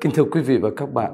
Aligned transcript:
Kính 0.00 0.12
thưa 0.14 0.24
quý 0.24 0.40
vị 0.40 0.58
và 0.58 0.70
các 0.76 0.94
bạn, 0.94 1.12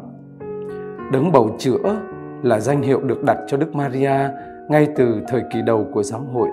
Đấng 1.13 1.33
bầu 1.33 1.57
chữa 1.59 1.97
là 2.43 2.61
danh 2.61 2.83
hiệu 2.83 3.01
được 3.01 3.25
đặt 3.25 3.39
cho 3.47 3.57
Đức 3.57 3.75
Maria 3.75 4.31
ngay 4.69 4.89
từ 4.97 5.21
thời 5.29 5.43
kỳ 5.53 5.63
đầu 5.63 5.87
của 5.93 6.03
giáo 6.03 6.21
hội. 6.33 6.49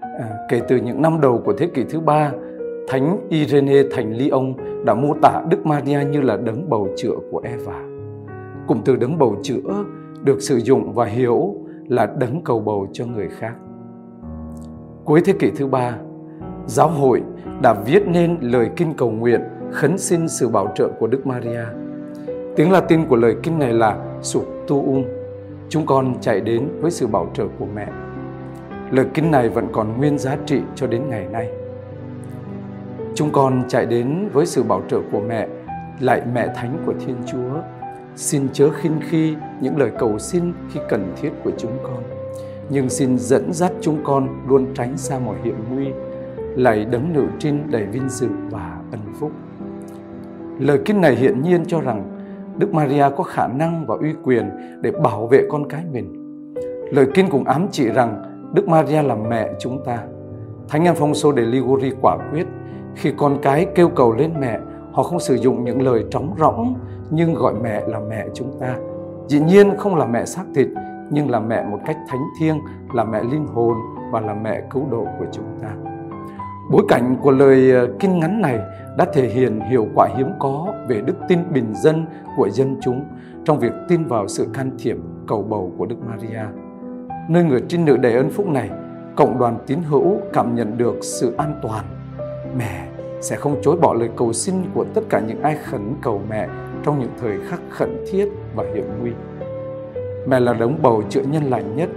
À, 0.00 0.28
kể 0.48 0.60
từ 0.68 0.76
những 0.76 1.02
năm 1.02 1.20
đầu 1.20 1.42
của 1.44 1.52
thế 1.58 1.66
kỷ 1.66 1.84
thứ 1.84 2.00
ba, 2.00 2.32
Thánh 2.88 3.18
Irene 3.28 3.82
thành 3.92 4.12
Lyon 4.16 4.54
đã 4.84 4.94
mô 4.94 5.14
tả 5.22 5.42
Đức 5.50 5.66
Maria 5.66 6.04
như 6.04 6.20
là 6.20 6.36
đấng 6.36 6.70
bầu 6.70 6.88
chữa 6.96 7.14
của 7.30 7.40
Eva. 7.44 7.82
Cụm 8.66 8.80
từ 8.84 8.96
đấng 8.96 9.18
bầu 9.18 9.36
chữa 9.42 9.84
được 10.24 10.42
sử 10.42 10.56
dụng 10.56 10.92
và 10.92 11.04
hiểu 11.04 11.54
là 11.88 12.06
đấng 12.18 12.44
cầu 12.44 12.60
bầu 12.60 12.86
cho 12.92 13.06
người 13.06 13.28
khác. 13.28 13.54
Cuối 15.04 15.20
thế 15.24 15.32
kỷ 15.32 15.50
thứ 15.50 15.66
ba, 15.66 15.96
giáo 16.66 16.88
hội 16.88 17.22
đã 17.62 17.74
viết 17.86 18.02
nên 18.06 18.36
lời 18.40 18.70
kinh 18.76 18.94
cầu 18.96 19.10
nguyện 19.10 19.40
khấn 19.72 19.98
xin 19.98 20.28
sự 20.28 20.48
bảo 20.48 20.72
trợ 20.74 20.88
của 20.98 21.06
Đức 21.06 21.26
Maria. 21.26 21.64
Tiếng 22.56 22.72
Latin 22.72 23.06
của 23.06 23.16
lời 23.16 23.36
kinh 23.42 23.58
này 23.58 23.72
là 23.72 24.18
Subtuum. 24.22 25.04
Chúng 25.68 25.86
con 25.86 26.14
chạy 26.20 26.40
đến 26.40 26.68
với 26.80 26.90
sự 26.90 27.06
bảo 27.06 27.30
trợ 27.34 27.44
của 27.58 27.66
mẹ. 27.74 27.88
Lời 28.90 29.06
kinh 29.14 29.30
này 29.30 29.48
vẫn 29.48 29.66
còn 29.72 29.98
nguyên 29.98 30.18
giá 30.18 30.36
trị 30.46 30.60
cho 30.74 30.86
đến 30.86 31.02
ngày 31.10 31.26
nay. 31.32 31.50
Chúng 33.14 33.30
con 33.32 33.64
chạy 33.68 33.86
đến 33.86 34.28
với 34.32 34.46
sự 34.46 34.62
bảo 34.62 34.82
trợ 34.88 34.98
của 35.12 35.20
mẹ, 35.20 35.48
lại 36.00 36.22
mẹ 36.34 36.48
thánh 36.54 36.78
của 36.86 36.94
Thiên 37.06 37.16
Chúa. 37.26 37.60
Xin 38.16 38.48
chớ 38.52 38.70
khinh 38.70 39.00
khi 39.08 39.34
những 39.60 39.76
lời 39.76 39.90
cầu 39.98 40.18
xin 40.18 40.52
khi 40.72 40.80
cần 40.88 41.12
thiết 41.20 41.30
của 41.44 41.50
chúng 41.58 41.78
con, 41.82 42.02
nhưng 42.68 42.88
xin 42.88 43.18
dẫn 43.18 43.52
dắt 43.52 43.72
chúng 43.80 44.04
con 44.04 44.28
luôn 44.48 44.66
tránh 44.74 44.96
xa 44.96 45.18
mọi 45.18 45.36
hiểm 45.42 45.56
nguy, 45.70 45.88
lại 46.56 46.84
đấng 46.84 47.12
nữ 47.12 47.26
trinh 47.38 47.70
đầy 47.70 47.84
vinh 47.86 48.08
dự 48.08 48.28
và 48.50 48.78
ân 48.92 49.00
phúc. 49.20 49.30
Lời 50.58 50.78
kinh 50.84 51.00
này 51.00 51.14
hiện 51.14 51.42
nhiên 51.42 51.64
cho 51.66 51.80
rằng 51.80 52.10
Đức 52.58 52.74
Maria 52.74 53.04
có 53.16 53.24
khả 53.24 53.46
năng 53.46 53.86
và 53.86 53.94
uy 54.00 54.12
quyền 54.24 54.50
để 54.80 54.90
bảo 54.90 55.26
vệ 55.26 55.42
con 55.50 55.68
cái 55.68 55.84
mình. 55.92 56.14
Lời 56.90 57.06
kinh 57.14 57.30
cũng 57.30 57.44
ám 57.44 57.66
chỉ 57.70 57.88
rằng 57.88 58.22
Đức 58.54 58.68
Maria 58.68 59.02
là 59.02 59.14
mẹ 59.14 59.50
chúng 59.58 59.84
ta. 59.84 59.98
Thánh 60.68 60.84
Alfonso 60.84 61.36
de 61.36 61.42
Liguri 61.42 61.90
quả 62.02 62.18
quyết 62.32 62.46
khi 62.94 63.12
con 63.16 63.38
cái 63.42 63.66
kêu 63.74 63.88
cầu 63.88 64.12
lên 64.12 64.32
mẹ, 64.40 64.60
họ 64.92 65.02
không 65.02 65.20
sử 65.20 65.34
dụng 65.34 65.64
những 65.64 65.82
lời 65.82 66.04
trống 66.10 66.34
rỗng 66.38 66.74
nhưng 67.10 67.34
gọi 67.34 67.54
mẹ 67.62 67.82
là 67.86 68.00
mẹ 68.08 68.26
chúng 68.34 68.60
ta. 68.60 68.76
Dĩ 69.28 69.40
nhiên 69.40 69.76
không 69.78 69.96
là 69.96 70.06
mẹ 70.06 70.24
xác 70.24 70.44
thịt 70.54 70.68
nhưng 71.10 71.30
là 71.30 71.40
mẹ 71.40 71.64
một 71.70 71.78
cách 71.86 71.96
thánh 72.08 72.22
thiêng, 72.40 72.58
là 72.94 73.04
mẹ 73.04 73.22
linh 73.22 73.46
hồn 73.46 73.74
và 74.12 74.20
là 74.20 74.34
mẹ 74.34 74.62
cứu 74.70 74.82
độ 74.90 75.06
của 75.18 75.26
chúng 75.32 75.58
ta. 75.62 75.93
Bối 76.70 76.84
cảnh 76.88 77.16
của 77.22 77.30
lời 77.30 77.70
ờ, 77.70 77.88
kinh 78.00 78.18
ngắn 78.18 78.40
này 78.40 78.58
đã 78.96 79.06
thể 79.12 79.28
hiện 79.28 79.60
hiệu 79.60 79.88
quả 79.94 80.08
hiếm 80.16 80.28
có 80.38 80.74
về 80.88 81.00
đức 81.00 81.14
tin 81.28 81.38
bình 81.52 81.74
dân 81.74 82.06
của 82.36 82.50
dân 82.50 82.76
chúng 82.82 83.04
trong 83.44 83.58
việc 83.58 83.72
tin 83.88 84.04
vào 84.04 84.28
sự 84.28 84.48
can 84.54 84.70
thiệp 84.78 84.96
cầu 85.26 85.42
bầu 85.42 85.72
của 85.78 85.86
Đức 85.86 85.96
Maria. 86.08 86.42
Nơi 87.28 87.44
người 87.44 87.62
trinh 87.68 87.84
nữ 87.84 87.96
đầy 87.96 88.12
ơn 88.12 88.30
phúc 88.30 88.46
này, 88.46 88.70
cộng 89.16 89.38
đoàn 89.38 89.58
tín 89.66 89.78
hữu 89.82 90.18
cảm 90.32 90.54
nhận 90.54 90.78
được 90.78 90.96
sự 91.02 91.34
an 91.38 91.60
toàn. 91.62 91.84
Mẹ 92.58 92.88
sẽ 93.20 93.36
không 93.36 93.56
chối 93.62 93.76
bỏ 93.76 93.94
lời 93.94 94.08
cầu 94.16 94.32
xin 94.32 94.54
của 94.74 94.84
tất 94.94 95.02
cả 95.10 95.20
những 95.20 95.42
ai 95.42 95.56
khẩn 95.56 95.94
cầu 96.02 96.20
mẹ 96.28 96.48
trong 96.84 96.98
những 96.98 97.10
thời 97.20 97.38
khắc 97.48 97.60
khẩn 97.70 98.04
thiết 98.10 98.28
và 98.54 98.64
hiểm 98.74 98.84
nguy. 99.00 99.10
Mẹ 100.28 100.40
là 100.40 100.54
đấng 100.54 100.82
bầu 100.82 101.02
chữa 101.08 101.22
nhân 101.22 101.42
lành 101.44 101.76
nhất 101.76 101.88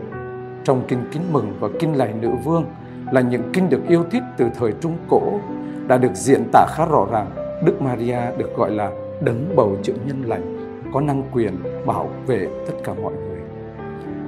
trong 0.63 0.81
kinh 0.87 0.99
kính 1.11 1.23
mừng 1.31 1.53
và 1.59 1.67
kinh 1.79 1.97
lạy 1.97 2.13
nữ 2.21 2.29
vương 2.43 2.65
là 3.11 3.21
những 3.21 3.41
kinh 3.53 3.69
được 3.69 3.87
yêu 3.87 4.03
thích 4.11 4.23
từ 4.37 4.45
thời 4.55 4.73
Trung 4.81 4.97
Cổ 5.09 5.39
đã 5.87 5.97
được 5.97 6.13
diễn 6.13 6.43
tả 6.51 6.65
khá 6.69 6.85
rõ 6.85 7.07
ràng. 7.11 7.27
Đức 7.65 7.81
Maria 7.81 8.19
được 8.37 8.55
gọi 8.57 8.71
là 8.71 8.91
đấng 9.21 9.55
bầu 9.55 9.77
chữa 9.83 9.93
nhân 10.07 10.23
lành, 10.23 10.57
có 10.93 11.01
năng 11.01 11.23
quyền 11.33 11.53
bảo 11.85 12.09
vệ 12.27 12.47
tất 12.67 12.73
cả 12.83 12.93
mọi 13.01 13.13
người. 13.13 13.39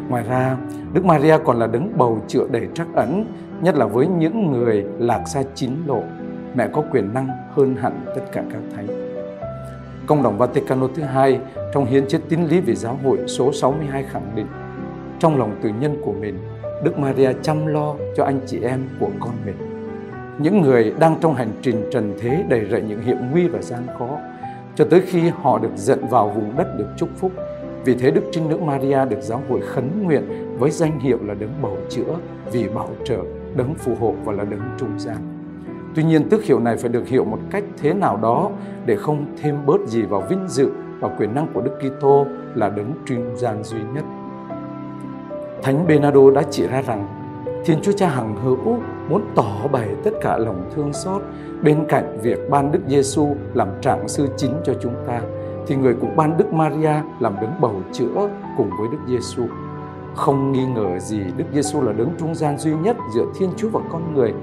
Ngoài 0.09 0.23
ra, 0.29 0.57
Đức 0.93 1.05
Maria 1.05 1.37
còn 1.45 1.59
là 1.59 1.67
đấng 1.67 1.97
bầu 1.97 2.21
chữa 2.27 2.47
đầy 2.51 2.67
trắc 2.73 2.87
ẩn, 2.95 3.25
nhất 3.61 3.75
là 3.75 3.85
với 3.85 4.07
những 4.07 4.51
người 4.51 4.85
lạc 4.99 5.23
xa 5.27 5.43
chín 5.55 5.71
lộ. 5.85 6.03
Mẹ 6.55 6.67
có 6.73 6.83
quyền 6.91 7.13
năng 7.13 7.27
hơn 7.51 7.75
hẳn 7.75 8.05
tất 8.15 8.21
cả 8.31 8.43
các 8.51 8.61
thánh. 8.75 8.87
Công 10.07 10.23
đồng 10.23 10.37
Vaticano 10.37 10.87
thứ 10.95 11.03
hai 11.03 11.39
trong 11.73 11.85
hiến 11.85 12.07
chế 12.07 12.19
tín 12.29 12.43
lý 12.43 12.59
về 12.59 12.75
giáo 12.75 12.99
hội 13.03 13.17
số 13.27 13.53
62 13.53 14.03
khẳng 14.03 14.31
định 14.35 14.47
trong 15.19 15.39
lòng 15.39 15.55
tự 15.61 15.69
nhân 15.79 16.01
của 16.05 16.11
mình 16.11 16.39
Đức 16.83 16.99
Maria 16.99 17.33
chăm 17.41 17.67
lo 17.67 17.95
cho 18.15 18.23
anh 18.23 18.39
chị 18.45 18.59
em 18.61 18.79
của 18.99 19.09
con 19.19 19.33
mình. 19.45 19.55
Những 20.39 20.61
người 20.61 20.93
đang 20.99 21.15
trong 21.21 21.35
hành 21.35 21.51
trình 21.61 21.89
trần 21.91 22.13
thế 22.19 22.45
đầy 22.49 22.65
rẫy 22.71 22.81
những 22.81 23.01
hiểm 23.01 23.17
nguy 23.31 23.47
và 23.47 23.61
gian 23.61 23.87
khó, 23.99 24.19
cho 24.75 24.85
tới 24.89 25.01
khi 25.01 25.29
họ 25.41 25.59
được 25.59 25.71
dẫn 25.75 26.07
vào 26.09 26.29
vùng 26.29 26.57
đất 26.57 26.77
được 26.77 26.87
chúc 26.97 27.09
phúc. 27.17 27.31
Vì 27.85 27.95
thế 27.95 28.11
Đức 28.11 28.21
Trinh 28.31 28.49
Nữ 28.49 28.57
Maria 28.57 29.05
được 29.05 29.21
giáo 29.21 29.41
hội 29.49 29.61
khấn 29.61 30.03
nguyện 30.03 30.23
với 30.59 30.71
danh 30.71 30.99
hiệu 30.99 31.17
là 31.21 31.33
đấng 31.33 31.61
bầu 31.61 31.77
chữa, 31.89 32.15
vì 32.51 32.67
bảo 32.67 32.89
trợ, 33.03 33.19
đấng 33.55 33.75
phù 33.75 33.95
hộ 33.95 34.13
và 34.23 34.33
là 34.33 34.43
đấng 34.43 34.61
trung 34.77 34.99
gian. 34.99 35.17
Tuy 35.95 36.03
nhiên 36.03 36.29
tước 36.29 36.43
hiệu 36.43 36.59
này 36.59 36.77
phải 36.77 36.89
được 36.89 37.07
hiểu 37.07 37.25
một 37.25 37.39
cách 37.51 37.63
thế 37.81 37.93
nào 37.93 38.17
đó 38.17 38.51
để 38.85 38.95
không 38.95 39.25
thêm 39.41 39.55
bớt 39.65 39.87
gì 39.87 40.01
vào 40.01 40.21
vinh 40.29 40.47
dự 40.47 40.71
và 40.99 41.09
quyền 41.17 41.35
năng 41.35 41.47
của 41.53 41.61
Đức 41.61 41.77
Kitô 41.79 42.25
là 42.55 42.69
đấng 42.69 42.93
trung 43.05 43.35
gian 43.35 43.63
duy 43.63 43.79
nhất. 43.93 44.03
Thánh 45.63 45.87
Bernardo 45.87 46.31
đã 46.31 46.43
chỉ 46.51 46.67
ra 46.67 46.81
rằng 46.81 47.07
Thiên 47.65 47.81
Chúa 47.81 47.91
Cha 47.91 48.09
hằng 48.09 48.35
hữu 48.43 48.79
muốn 49.09 49.21
tỏ 49.35 49.67
bày 49.71 49.87
tất 50.03 50.11
cả 50.21 50.37
lòng 50.37 50.69
thương 50.75 50.93
xót 50.93 51.21
bên 51.61 51.85
cạnh 51.89 52.17
việc 52.21 52.49
ban 52.49 52.71
Đức 52.71 52.79
Giêsu 52.87 53.35
làm 53.53 53.67
trạng 53.81 54.07
sư 54.07 54.27
chính 54.37 54.53
cho 54.63 54.73
chúng 54.81 54.93
ta 55.07 55.21
thì 55.67 55.75
người 55.75 55.95
cũng 56.01 56.15
ban 56.15 56.37
Đức 56.37 56.53
Maria 56.53 56.93
làm 57.19 57.35
đấng 57.41 57.61
bầu 57.61 57.81
chữa 57.91 58.29
cùng 58.57 58.69
với 58.79 58.87
Đức 58.91 58.97
Giêsu. 59.07 59.43
Không 60.15 60.51
nghi 60.51 60.65
ngờ 60.65 60.99
gì 60.99 61.21
Đức 61.37 61.45
Giêsu 61.53 61.81
là 61.81 61.93
đấng 61.93 62.11
trung 62.19 62.35
gian 62.35 62.57
duy 62.57 62.71
nhất 62.73 62.97
giữa 63.15 63.25
Thiên 63.39 63.49
Chúa 63.57 63.69
và 63.69 63.79
con 63.91 64.13
người. 64.13 64.33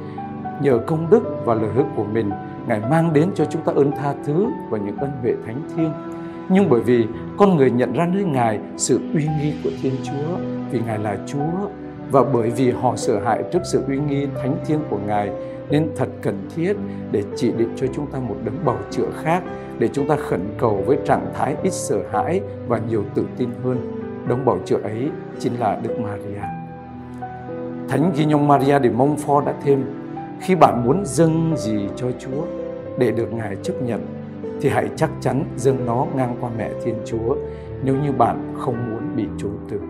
Nhờ 0.63 0.79
công 0.87 1.11
đức 1.11 1.23
và 1.45 1.55
lời 1.55 1.71
hứa 1.75 1.85
của 1.97 2.05
mình, 2.05 2.31
Ngài 2.67 2.81
mang 2.91 3.13
đến 3.13 3.31
cho 3.35 3.45
chúng 3.45 3.63
ta 3.63 3.73
ơn 3.77 3.93
tha 3.93 4.15
thứ 4.27 4.47
và 4.71 4.79
những 4.79 4.97
ân 4.97 5.11
huệ 5.23 5.35
thánh 5.47 5.63
thiêng 5.77 5.93
nhưng 6.49 6.69
bởi 6.71 6.81
vì 6.81 7.07
con 7.39 7.57
người 7.57 7.71
nhận 7.71 7.93
ra 7.93 8.07
nơi 8.07 8.25
Ngài, 8.25 8.59
sự 8.77 9.01
uy 9.15 9.25
nghi 9.41 9.55
của 9.65 9.71
Thiên 9.83 9.93
Chúa, 10.05 10.37
vì 10.71 10.81
Ngài 10.87 10.99
là 10.99 11.17
Chúa, 11.27 11.69
và 12.11 12.25
bởi 12.33 12.51
vì 12.51 12.71
họ 12.71 12.97
sợ 12.97 13.21
hãi 13.25 13.45
trước 13.53 13.63
sự 13.65 13.83
uy 13.89 13.99
nghi 13.99 14.27
thánh 14.43 14.57
thiêng 14.67 14.81
của 14.91 14.99
Ngài, 15.07 15.31
nên 15.71 15.89
thật 15.97 16.09
cần 16.23 16.49
thiết 16.57 16.77
để 17.13 17.23
chỉ 17.37 17.53
định 17.53 17.71
cho 17.77 17.87
chúng 17.95 18.07
ta 18.07 18.19
một 18.19 18.37
đấng 18.45 18.65
bảo 18.65 18.79
chữa 18.91 19.09
khác, 19.23 19.43
để 19.79 19.89
chúng 19.93 20.09
ta 20.09 20.17
khẩn 20.17 20.41
cầu 20.59 20.83
với 20.87 20.99
trạng 21.05 21.33
thái 21.35 21.57
ít 21.63 21.73
sợ 21.73 21.99
hãi 22.13 22.41
và 22.69 22.81
nhiều 22.91 23.05
tự 23.15 23.25
tin 23.37 23.49
hơn. 23.65 23.79
Đấng 24.29 24.45
bảo 24.45 24.59
chữa 24.65 24.79
ấy 24.83 25.11
chính 25.39 25.61
là 25.61 25.81
Đức 25.83 26.01
Maria. 26.01 26.43
Thánh 27.89 28.13
Ghi 28.17 28.25
Nhông 28.25 28.49
Maria 28.49 28.79
de 28.79 28.89
Montfort 28.89 29.45
đã 29.45 29.55
thêm, 29.65 29.85
khi 30.41 30.55
bạn 30.55 30.85
muốn 30.85 31.03
dâng 31.05 31.55
gì 31.57 31.89
cho 31.97 32.07
Chúa, 32.19 32.43
để 32.99 33.11
được 33.11 33.33
Ngài 33.33 33.57
chấp 33.63 33.75
nhận 33.83 34.01
thì 34.61 34.69
hãy 34.69 34.89
chắc 34.97 35.11
chắn 35.21 35.45
dâng 35.57 35.87
nó 35.87 36.07
ngang 36.17 36.37
qua 36.41 36.51
mẹ 36.59 36.71
Thiên 36.85 36.95
Chúa 37.05 37.37
nếu 37.83 37.95
như 37.95 38.13
bạn 38.13 38.55
không 38.59 38.91
muốn 38.91 39.17
bị 39.17 39.25
chối 39.39 39.53
từ. 39.71 39.81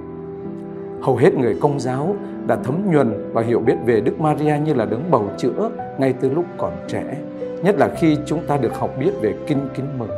Hầu 1.03 1.16
hết 1.16 1.34
người 1.34 1.56
công 1.60 1.81
giáo 1.81 2.16
đã 2.47 2.56
thấm 2.65 2.91
nhuần 2.93 3.32
và 3.32 3.43
hiểu 3.43 3.60
biết 3.60 3.75
về 3.87 4.00
Đức 4.00 4.21
Maria 4.21 4.59
như 4.65 4.75
là 4.75 4.84
đấng 4.84 5.10
bầu 5.10 5.31
chữa 5.38 5.71
ngay 5.99 6.15
từ 6.21 6.31
lúc 6.31 6.44
còn 6.59 6.72
trẻ, 6.88 7.16
nhất 7.62 7.75
là 7.78 7.88
khi 7.99 8.16
chúng 8.27 8.47
ta 8.47 8.56
được 8.56 8.75
học 8.75 8.91
biết 9.00 9.10
về 9.21 9.34
kinh 9.47 9.69
kính 9.75 9.99
mừng. 9.99 10.10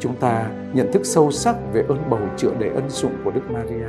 Chúng 0.00 0.16
ta 0.16 0.50
nhận 0.72 0.92
thức 0.92 1.02
sâu 1.04 1.30
sắc 1.30 1.56
về 1.72 1.84
ơn 1.88 1.98
bầu 2.10 2.20
chữa 2.36 2.52
để 2.58 2.70
ân 2.74 2.90
sủng 2.90 3.12
của 3.24 3.30
Đức 3.30 3.50
Maria. 3.50 3.88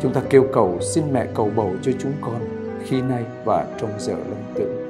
Chúng 0.00 0.12
ta 0.12 0.20
kêu 0.30 0.46
cầu 0.52 0.78
xin 0.80 1.04
mẹ 1.12 1.26
cầu 1.34 1.50
bầu 1.56 1.70
cho 1.82 1.92
chúng 1.98 2.12
con 2.20 2.40
khi 2.84 3.02
nay 3.02 3.24
và 3.44 3.66
trong 3.78 3.90
giờ 3.98 4.12
lâm 4.12 4.38
tử. 4.54 4.83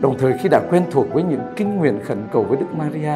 Đồng 0.00 0.14
thời 0.18 0.32
khi 0.38 0.48
đã 0.48 0.68
quen 0.70 0.82
thuộc 0.90 1.06
với 1.12 1.22
những 1.22 1.40
kinh 1.56 1.76
nguyện 1.76 1.98
khẩn 2.02 2.18
cầu 2.32 2.42
với 2.42 2.56
Đức 2.56 2.66
Maria, 2.76 3.12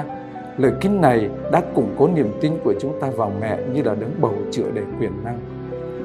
lời 0.56 0.72
kinh 0.80 1.00
này 1.00 1.30
đã 1.52 1.62
củng 1.74 1.94
cố 1.98 2.08
niềm 2.08 2.28
tin 2.40 2.52
của 2.64 2.74
chúng 2.80 2.92
ta 3.00 3.10
vào 3.10 3.32
mẹ 3.40 3.58
như 3.74 3.82
là 3.82 3.94
đấng 3.94 4.20
bầu 4.20 4.34
chữa 4.50 4.70
đầy 4.74 4.84
quyền 4.98 5.24
năng. 5.24 5.38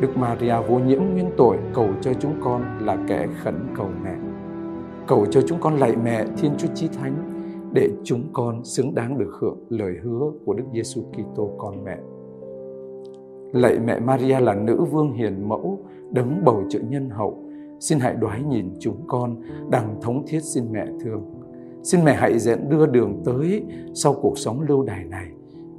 Đức 0.01 0.17
Maria 0.17 0.55
vô 0.67 0.79
nhiễm 0.79 1.01
nguyên 1.13 1.29
tội 1.37 1.57
cầu 1.73 1.87
cho 2.01 2.13
chúng 2.13 2.33
con 2.43 2.61
là 2.81 2.97
kẻ 3.07 3.27
khẩn 3.43 3.55
cầu 3.77 3.89
mẹ. 4.03 4.15
Cầu 5.07 5.25
cho 5.25 5.41
chúng 5.41 5.59
con 5.61 5.77
lạy 5.77 5.95
mẹ 6.03 6.25
Thiên 6.37 6.51
Chúa 6.57 6.67
Chí 6.73 6.87
Thánh 6.87 7.13
để 7.73 7.89
chúng 8.03 8.23
con 8.33 8.63
xứng 8.63 8.95
đáng 8.95 9.17
được 9.17 9.31
hưởng 9.39 9.57
lời 9.69 9.93
hứa 10.03 10.31
của 10.45 10.53
Đức 10.53 10.63
Giêsu 10.73 11.01
Kitô 11.01 11.55
con 11.57 11.83
mẹ. 11.83 11.97
Lạy 13.53 13.79
mẹ 13.85 13.99
Maria 13.99 14.39
là 14.39 14.53
nữ 14.53 14.83
vương 14.91 15.13
hiền 15.13 15.49
mẫu, 15.49 15.79
đấng 16.11 16.45
bầu 16.45 16.63
chữa 16.69 16.79
nhân 16.89 17.09
hậu, 17.09 17.44
Xin 17.79 17.99
hãy 17.99 18.15
đoái 18.15 18.43
nhìn 18.43 18.73
chúng 18.79 19.07
con 19.07 19.41
đang 19.71 20.01
thống 20.01 20.25
thiết 20.27 20.39
xin 20.43 20.71
mẹ 20.71 20.85
thương. 21.01 21.23
Xin 21.83 22.03
mẹ 22.03 22.15
hãy 22.15 22.39
dẫn 22.39 22.69
đưa 22.69 22.85
đường 22.85 23.21
tới 23.25 23.63
sau 23.93 24.13
cuộc 24.21 24.37
sống 24.37 24.61
lưu 24.61 24.83
đày 24.83 25.05
này, 25.05 25.31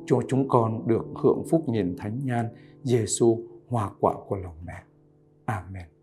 cho 0.07 0.21
chúng 0.29 0.49
con 0.49 0.89
được 0.89 1.07
hưởng 1.23 1.43
phúc 1.51 1.69
nhìn 1.69 1.97
thánh 1.97 2.21
nhan 2.25 2.49
Giêsu 2.83 3.39
hoa 3.69 3.91
quả 4.01 4.15
của 4.29 4.37
lòng 4.37 4.57
mẹ. 4.67 4.83
Amen. 5.45 5.96